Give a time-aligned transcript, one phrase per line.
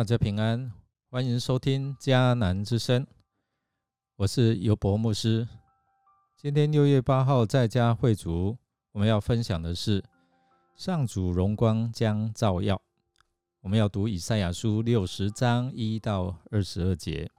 [0.00, 0.72] 大家平安，
[1.10, 3.06] 欢迎收听迦南之声，
[4.16, 5.46] 我是尤博牧师。
[6.38, 8.56] 今天六月八号在家会主，
[8.92, 10.02] 我们要分享的是
[10.74, 12.80] 上主荣光将照耀。
[13.60, 17.30] 我们要读以赛亚书六十章一到二十二节。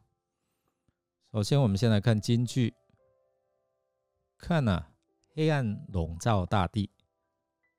[1.32, 2.76] 首先，我们先来看金句。
[4.38, 4.86] 看呐，
[5.34, 6.91] 黑暗笼罩大地，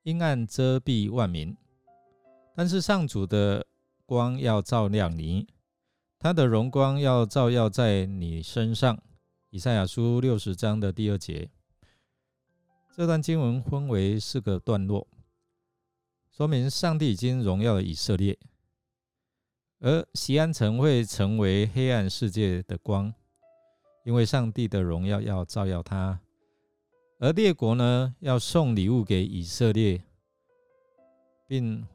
[0.03, 1.57] 阴暗遮蔽万民，
[2.57, 3.65] 但是上主的
[4.13, 5.49] 光要照亮你，
[6.19, 9.03] 他的荣光要照耀在你身上。
[9.49, 11.49] 以赛亚书六十章的第二节，
[12.95, 15.09] 这段经文分为四个段落，
[16.31, 18.39] 说明上帝已经荣耀了以色列，
[19.81, 23.15] 而西安城会成为黑暗世界的光，
[24.05, 26.21] 因为上帝的荣耀要照耀他。
[27.19, 30.03] 而列国呢，要送礼物给以色列，
[31.47, 31.87] 并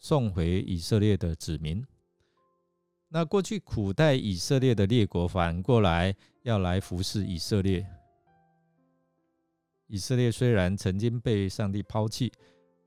[0.00, 1.86] 送回以色列的子民。
[3.10, 7.86] 那过去苦待以色列的列国，反过来要来服侍以色列。
[9.86, 12.32] 以色列虽然曾经被上帝抛弃，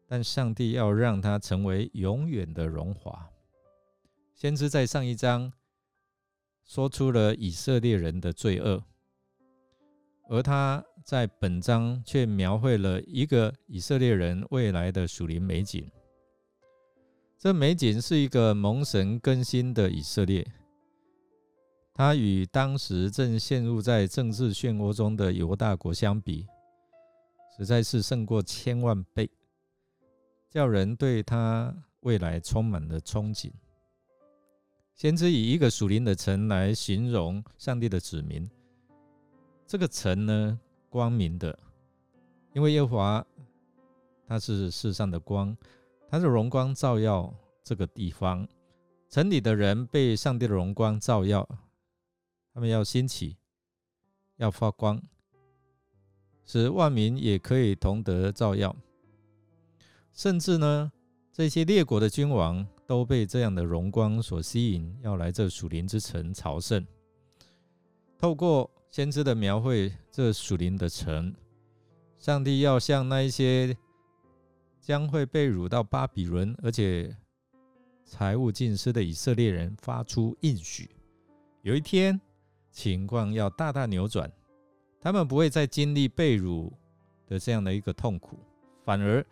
[0.08, 3.30] 但上帝要让他成为永远的荣华。
[4.34, 5.54] 先知在上一章
[6.66, 8.84] 说出了以色列人的罪恶，
[10.30, 15.92] 而他在本章却描绘了一个以色列人未来的属灵美景。
[17.44, 20.50] 这美景是一个蒙神更新的以色列，
[21.94, 26.48] 它与当时正陷入在政治漩涡中的犹大国相比，
[27.58, 29.30] 实在是胜过千万倍，
[30.50, 33.52] 叫人对他未来充满了憧憬。
[34.96, 38.50] 先知以一个属灵的城来形容上帝的子民，
[39.68, 40.58] 这个城呢，
[40.88, 41.60] 光明的，
[42.54, 43.26] 因为耶和华
[44.26, 45.54] 他是世上的光。
[46.10, 48.48] 他的荣光照耀这个地方，
[49.10, 51.48] 城里的人被上帝的荣光照耀，
[52.54, 53.38] 他们要兴起，
[54.36, 55.02] 要发光，
[56.46, 58.76] 使万民也可以同得照耀。
[60.12, 60.92] 甚至呢，
[61.32, 66.86] 这些列国的君王都被这样的荣光所吸引，要来这属灵之城朝圣。
[68.18, 71.34] 透过先知的描绘，这属灵的城，
[72.20, 73.78] 上帝要向那一些。
[74.86, 77.16] 将会被掳到巴比伦，而且
[78.06, 80.90] 财务尽失的以色列人发出应许：
[81.62, 82.20] 有一天
[82.72, 84.32] 情况要大大扭转，
[85.00, 86.72] 他们不会再经历被掳
[87.28, 88.38] 的这样的一个痛苦，
[88.84, 89.26] 反而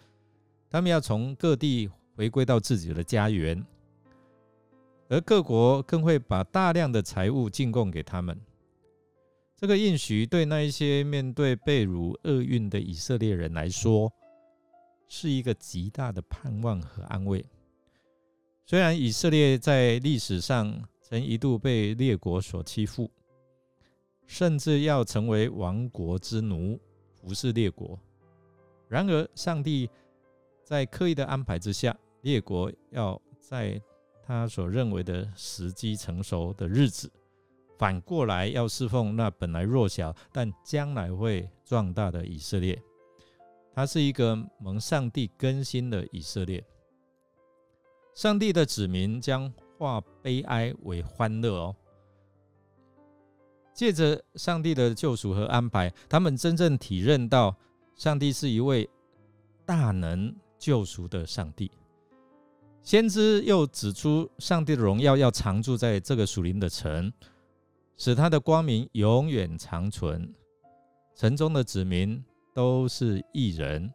[0.70, 3.64] 他们要从各地回归到自己的家园，
[5.10, 8.40] 而各国更会把大量的财物进贡给他们。
[9.56, 14.12] 这个应许对那一些面对被掳厄运的以色列人来说。
[15.14, 17.46] 是一个极大的盼望和安慰。
[18.72, 23.12] 虽然以色列在历史上曾一度被列国所欺负，
[24.26, 26.80] 甚至要成为亡国之奴，
[27.14, 28.00] 服侍列国，
[28.88, 29.90] 然而上帝
[30.64, 33.78] 在刻意的安排之下，列国要在
[34.24, 37.12] 他所认为的时机成熟的日子，
[37.78, 42.82] 反过来要侍奉那本来弱小但将来会壮大的以色列。
[43.74, 46.66] 他是一个蒙上帝更新的以色列，
[48.14, 51.76] 上帝的子民将化悲哀为欢乐哦。
[53.74, 57.56] 借着上帝的救赎和安排，他们真正体认到
[57.96, 58.90] 上帝是一位
[59.66, 61.72] 大能救赎的上帝。
[62.84, 67.12] 先知又指出，上帝的荣耀要常住在这个属灵的城，
[67.98, 70.34] 使他的光明永远长存。
[71.16, 72.24] 城中的子民。
[72.54, 73.90] 都是异人，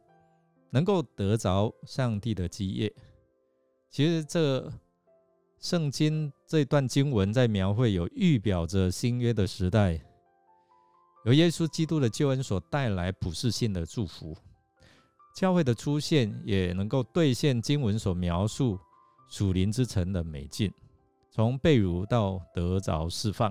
[0.70, 2.90] 能够得着上帝的基业。
[3.96, 4.70] 其实，这
[5.58, 9.98] 圣经这段经文在描绘有预表着新约的时代，
[11.24, 14.36] 由耶稣基督的救恩所带来普世性的祝福。
[15.34, 18.78] 教会的出现也能够兑现经文所描述
[19.30, 20.70] 属灵之城的美境，
[21.30, 23.50] 从被掳到得着释放，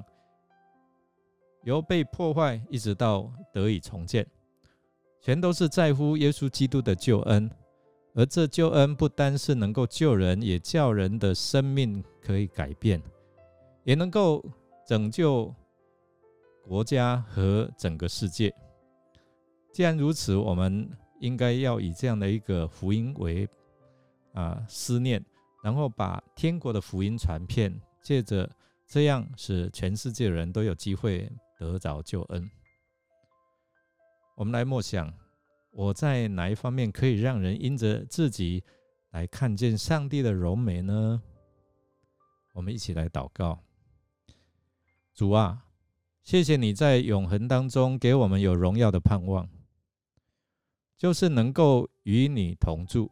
[1.64, 4.24] 由被破坏一直到得以重建。
[5.20, 7.50] 全都是在乎耶稣基督的救恩，
[8.16, 13.02] 而这救恩不单是能够救人，也叫人的生命可以改变，
[13.84, 14.44] 也能够
[14.88, 15.54] 拯救
[16.64, 18.54] 国家和整个世界。
[19.74, 20.90] 既然如此，我们
[21.20, 23.46] 应该要以这样的一个福音为
[24.34, 25.22] 啊思念，
[25.62, 28.50] 然后把天国的福音传遍，借着
[28.88, 31.30] 这样使全世界人都有机会
[31.60, 32.50] 得着救恩。
[34.36, 35.14] 我们来默想，
[35.78, 38.64] 我在哪一方面可以让人因着自己
[39.12, 41.22] 来看见上帝的荣美呢？
[42.54, 43.60] 我们一起来祷告。
[45.14, 45.66] 主啊，
[46.24, 49.50] 谢谢你在永恒当中给我们有荣耀的盼望，
[50.98, 53.12] 就是能够与你同住。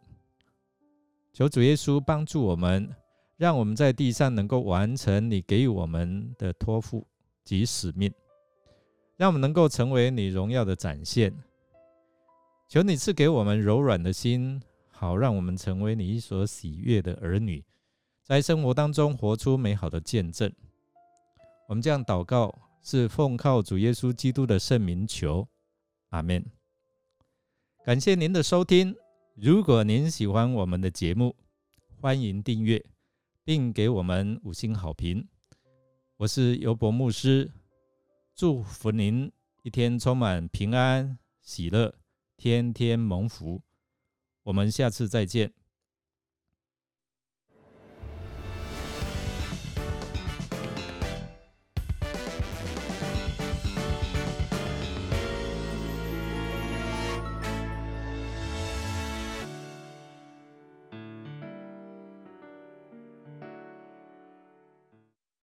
[1.33, 2.95] 求主耶稣帮助我们，
[3.35, 7.05] 让我们在地上能够完成你给予我们的托付
[7.43, 8.13] 及使命，
[9.17, 11.33] 让我们能够成为你荣耀的展现。
[12.67, 17.63] 求你赐给我们柔软的心，好让我们成为你所喜悦的儿女。
[18.23, 20.51] 在生活当中活出美好的见证，
[21.67, 25.47] 我们这样祷告是奉靠主耶稣基督的圣名求，
[26.09, 26.43] 阿门。
[27.85, 28.95] 感谢您的收听，
[29.35, 31.35] 如果您喜欢我们的节目，
[31.99, 32.83] 欢迎订阅
[33.43, 35.27] 并给我们五星好评。
[36.17, 37.51] 我是尤博牧师，
[38.33, 39.31] 祝福您
[39.63, 41.93] 一天充满平安喜乐，
[42.37, 43.61] 天天蒙福。
[44.43, 45.53] 我们下次再见。